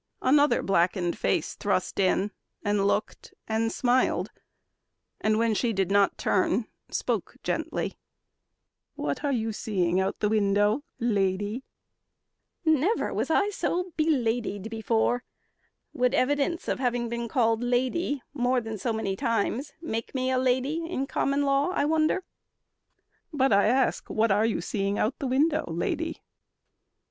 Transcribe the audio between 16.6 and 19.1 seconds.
of having been called lady More than so